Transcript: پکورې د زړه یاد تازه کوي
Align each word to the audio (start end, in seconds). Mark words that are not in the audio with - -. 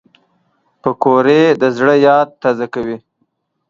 پکورې 0.81 1.41
د 1.61 1.63
زړه 1.77 1.95
یاد 2.07 2.27
تازه 2.41 2.65
کوي 2.73 2.97